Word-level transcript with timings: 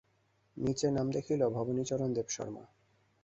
নীচে 0.57 0.87
নাম 0.91 1.07
দেখিল, 1.11 1.41
ভবানীচরণ 1.49 2.09
দেবশর্মা। 2.13 2.63